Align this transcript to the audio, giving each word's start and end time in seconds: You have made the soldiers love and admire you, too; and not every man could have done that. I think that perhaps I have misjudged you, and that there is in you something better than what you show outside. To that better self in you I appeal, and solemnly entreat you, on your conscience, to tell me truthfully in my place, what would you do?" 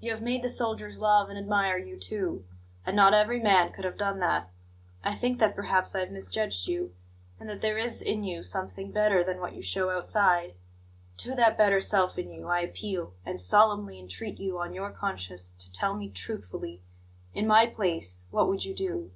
You 0.00 0.12
have 0.12 0.22
made 0.22 0.40
the 0.42 0.48
soldiers 0.48 0.98
love 0.98 1.28
and 1.28 1.38
admire 1.38 1.76
you, 1.76 1.98
too; 2.00 2.46
and 2.86 2.96
not 2.96 3.12
every 3.12 3.38
man 3.38 3.70
could 3.70 3.84
have 3.84 3.98
done 3.98 4.18
that. 4.20 4.48
I 5.04 5.14
think 5.14 5.38
that 5.40 5.54
perhaps 5.54 5.94
I 5.94 6.00
have 6.00 6.10
misjudged 6.10 6.68
you, 6.68 6.94
and 7.38 7.50
that 7.50 7.60
there 7.60 7.76
is 7.76 8.00
in 8.00 8.24
you 8.24 8.42
something 8.42 8.90
better 8.92 9.22
than 9.22 9.40
what 9.40 9.54
you 9.54 9.60
show 9.60 9.90
outside. 9.90 10.54
To 11.18 11.34
that 11.34 11.58
better 11.58 11.82
self 11.82 12.16
in 12.16 12.30
you 12.30 12.46
I 12.48 12.60
appeal, 12.60 13.12
and 13.26 13.38
solemnly 13.38 13.98
entreat 13.98 14.40
you, 14.40 14.58
on 14.58 14.72
your 14.72 14.90
conscience, 14.90 15.54
to 15.58 15.70
tell 15.70 15.92
me 15.92 16.08
truthfully 16.08 16.80
in 17.34 17.46
my 17.46 17.66
place, 17.66 18.24
what 18.30 18.48
would 18.48 18.64
you 18.64 18.74
do?" 18.74 19.10